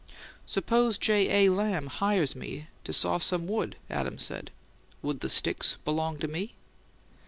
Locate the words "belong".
5.85-6.17